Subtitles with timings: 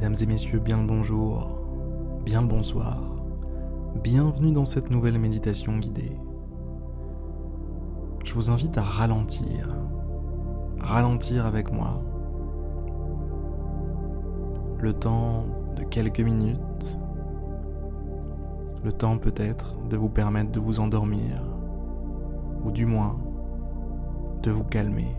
[0.00, 1.58] Mesdames et messieurs, bien le bonjour,
[2.24, 3.02] bien le bonsoir,
[4.00, 6.16] bienvenue dans cette nouvelle méditation guidée.
[8.24, 9.74] Je vous invite à ralentir,
[10.78, 12.00] ralentir avec moi.
[14.78, 16.96] Le temps de quelques minutes,
[18.84, 21.42] le temps peut-être de vous permettre de vous endormir,
[22.64, 23.16] ou du moins
[24.44, 25.10] de vous calmer,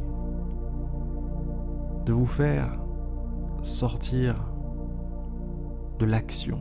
[2.06, 2.80] de vous faire
[3.62, 4.49] sortir
[6.00, 6.60] de l'action,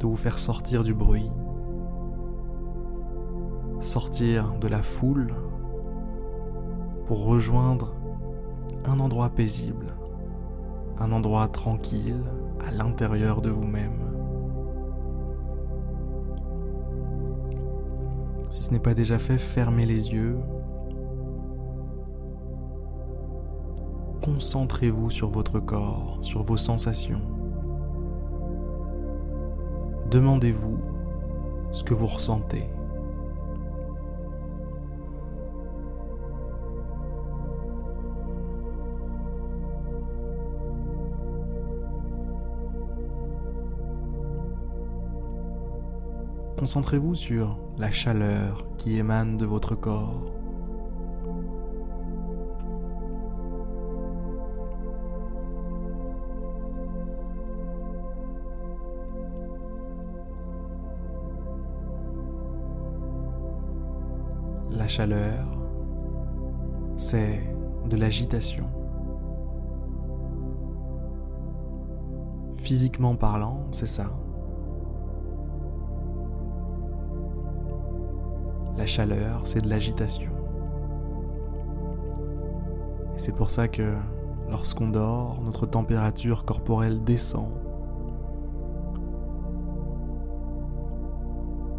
[0.00, 1.30] de vous faire sortir du bruit,
[3.78, 5.32] sortir de la foule
[7.06, 7.94] pour rejoindre
[8.84, 9.94] un endroit paisible,
[10.98, 12.24] un endroit tranquille
[12.66, 14.00] à l'intérieur de vous-même.
[18.50, 20.36] Si ce n'est pas déjà fait, fermez les yeux
[24.20, 27.22] concentrez-vous sur votre corps, sur vos sensations.
[30.10, 30.78] Demandez-vous
[31.72, 32.64] ce que vous ressentez.
[46.58, 50.39] Concentrez-vous sur la chaleur qui émane de votre corps.
[64.90, 65.46] Chaleur,
[66.96, 67.40] c'est
[67.88, 68.66] de l'agitation.
[72.54, 74.10] Physiquement parlant, c'est ça.
[78.76, 80.32] La chaleur, c'est de l'agitation.
[83.14, 83.94] Et c'est pour ça que
[84.50, 87.48] lorsqu'on dort, notre température corporelle descend.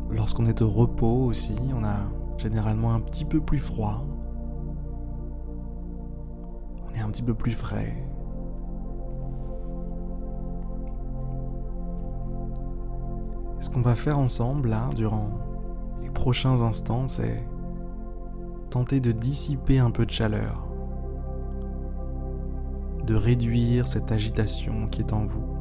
[0.09, 1.97] Lorsqu'on est au repos aussi, on a
[2.41, 4.05] généralement un petit peu plus froid.
[6.87, 7.95] On est un petit peu plus frais.
[13.61, 15.29] ce qu'on va faire ensemble là, durant
[16.01, 17.45] les prochains instants, c'est
[18.71, 20.67] tenter de dissiper un peu de chaleur,
[23.05, 25.60] de réduire cette agitation qui est en vous.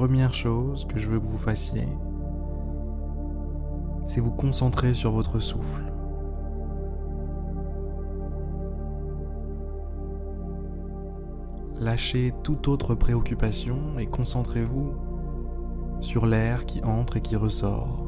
[0.00, 1.86] Première chose que je veux que vous fassiez,
[4.06, 5.82] c'est vous concentrer sur votre souffle.
[11.78, 14.94] Lâchez toute autre préoccupation et concentrez-vous
[16.00, 18.06] sur l'air qui entre et qui ressort.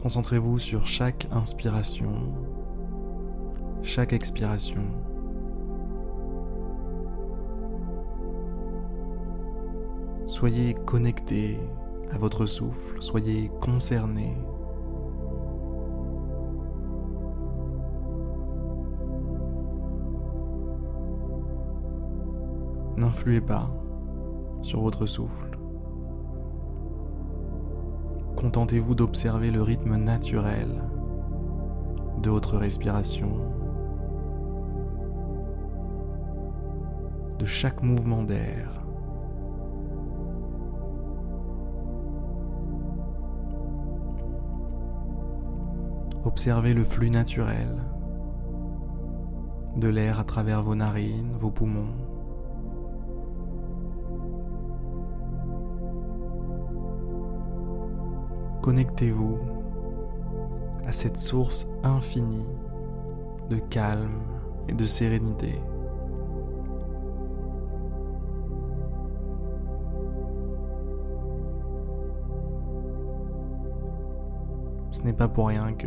[0.00, 2.12] Concentrez-vous sur chaque inspiration,
[3.82, 4.84] chaque expiration.
[10.26, 11.56] Soyez connecté
[12.10, 14.36] à votre souffle, soyez concerné.
[22.96, 23.70] N'influez pas
[24.62, 25.56] sur votre souffle.
[28.34, 30.82] Contentez-vous d'observer le rythme naturel
[32.20, 33.30] de votre respiration,
[37.38, 38.85] de chaque mouvement d'air.
[46.26, 47.84] Observez le flux naturel
[49.76, 51.94] de l'air à travers vos narines, vos poumons.
[58.60, 59.38] Connectez-vous
[60.84, 62.50] à cette source infinie
[63.48, 64.20] de calme
[64.66, 65.60] et de sérénité.
[75.06, 75.86] N'est pas pour rien que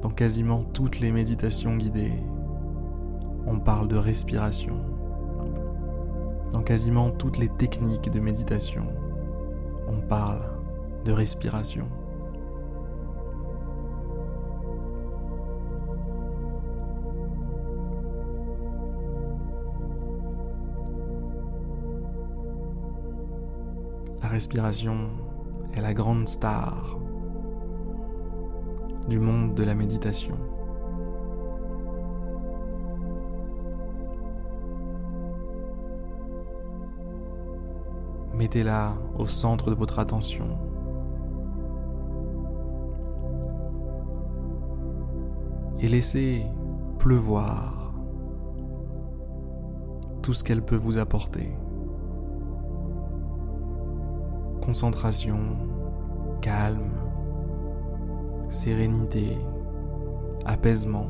[0.00, 2.22] dans quasiment toutes les méditations guidées,
[3.44, 4.76] on parle de respiration.
[6.52, 8.86] Dans quasiment toutes les techniques de méditation,
[9.88, 10.42] on parle
[11.04, 11.88] de respiration.
[24.22, 25.10] La respiration
[25.76, 26.93] est la grande star
[29.08, 30.36] du monde de la méditation.
[38.34, 40.46] Mettez-la au centre de votre attention.
[45.80, 46.46] Et laissez
[46.98, 47.94] pleuvoir
[50.22, 51.54] tout ce qu'elle peut vous apporter.
[54.62, 55.38] Concentration,
[56.40, 57.03] calme,
[58.54, 59.36] sérénité,
[60.46, 61.08] apaisement.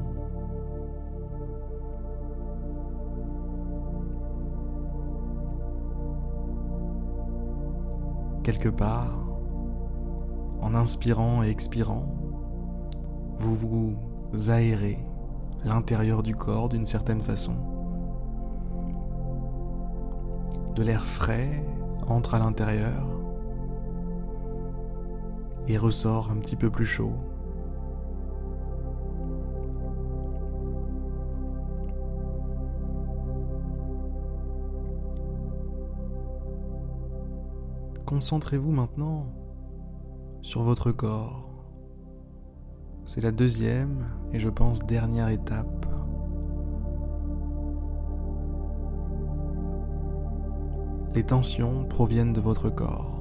[8.42, 9.14] Quelque part,
[10.60, 12.06] en inspirant et expirant,
[13.38, 13.94] vous vous
[14.48, 14.98] aérez
[15.64, 17.54] l'intérieur du corps d'une certaine façon.
[20.74, 21.62] De l'air frais
[22.08, 23.06] entre à l'intérieur
[25.68, 27.12] et ressort un petit peu plus chaud.
[38.06, 39.26] Concentrez-vous maintenant
[40.42, 41.48] sur votre corps.
[43.06, 45.86] C'est la deuxième et je pense dernière étape
[51.14, 53.20] les tensions proviennent de votre corps.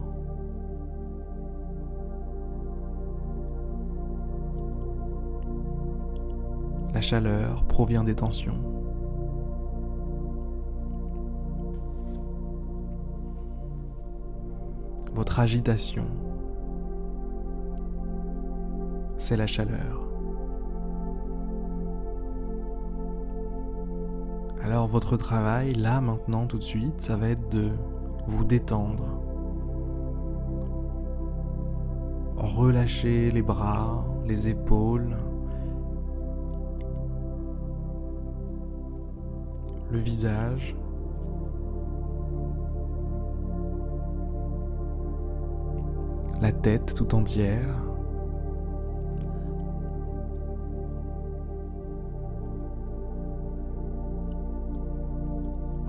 [6.93, 8.82] La chaleur provient des tensions.
[15.13, 16.05] Votre agitation,
[19.17, 20.01] c'est la chaleur.
[24.63, 27.69] Alors votre travail, là maintenant, tout de suite, ça va être de
[28.27, 29.05] vous détendre.
[32.37, 35.17] Relâchez les bras, les épaules,
[39.91, 40.75] le visage.
[46.41, 47.83] La tête tout entière.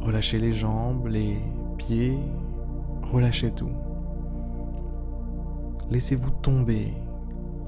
[0.01, 1.39] Relâchez les jambes, les
[1.79, 2.19] pieds,
[3.03, 3.71] relâchez tout.
[5.91, 6.93] Laissez-vous tomber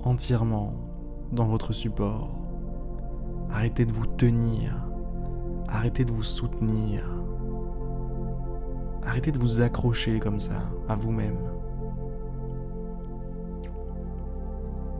[0.04, 0.74] entièrement
[1.32, 2.36] dans votre support.
[3.50, 4.74] Arrêtez de vous tenir.
[5.68, 7.04] Arrêtez de vous soutenir.
[9.02, 11.55] Arrêtez de vous accrocher comme ça à vous-même.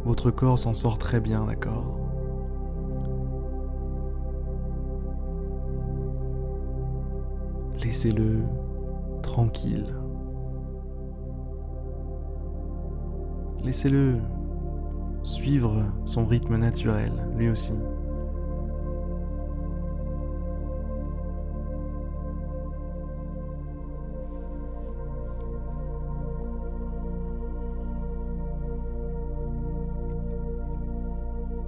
[0.06, 1.98] Votre corps s'en sort très bien, d'accord
[7.82, 8.44] Laissez-le
[9.20, 9.96] tranquille.
[13.64, 14.18] Laissez-le
[15.24, 17.74] suivre son rythme naturel, lui aussi.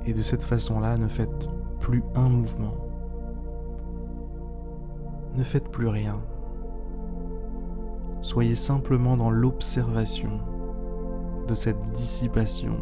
[0.08, 2.74] Et de cette façon-là, ne faites plus un mouvement
[5.38, 6.20] ne faites plus rien.
[8.22, 10.30] Soyez simplement dans l'observation
[11.46, 12.76] de cette dissipation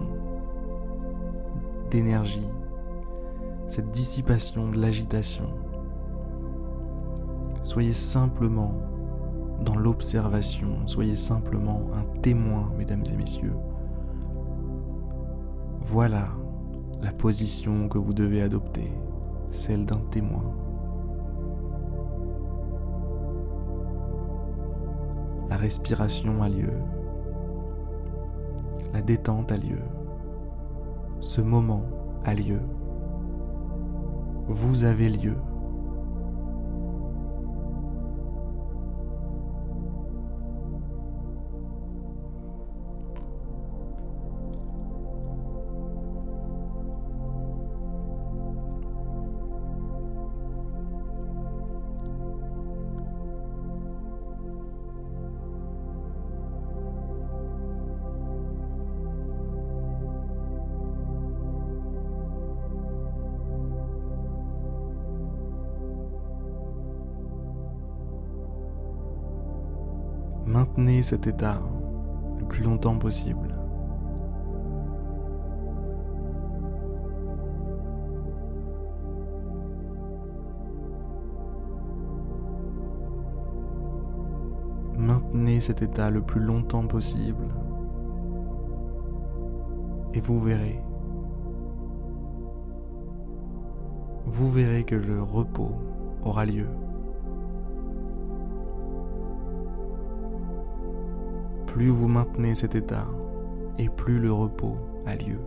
[1.90, 2.48] d'énergie,
[3.68, 5.50] cette dissipation de l'agitation.
[7.62, 8.72] Soyez simplement
[9.62, 13.56] dans l'observation, soyez simplement un témoin, mesdames et messieurs.
[15.82, 16.28] Voilà
[17.02, 18.92] la position que vous devez adopter,
[19.50, 20.44] celle d'un témoin.
[25.48, 26.72] La respiration a lieu.
[28.92, 29.80] La détente a lieu.
[31.20, 31.82] Ce moment
[32.24, 32.60] a lieu.
[34.48, 35.36] Vous avez lieu.
[70.76, 71.58] Maintenez cet état
[72.38, 73.54] le plus longtemps possible.
[84.98, 87.46] Maintenez cet état le plus longtemps possible
[90.12, 90.82] et vous verrez.
[94.26, 95.72] Vous verrez que le repos
[96.22, 96.66] aura lieu.
[101.76, 103.06] Plus vous maintenez cet état,
[103.78, 105.38] et plus le repos a lieu.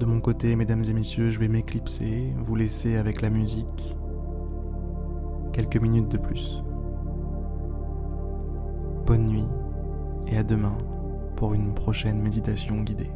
[0.00, 3.94] De mon côté, mesdames et messieurs, je vais m'éclipser, vous laisser avec la musique
[5.52, 6.64] quelques minutes de plus.
[9.06, 9.48] Bonne nuit
[10.26, 10.76] et à demain
[11.36, 13.12] pour une prochaine méditation guidée.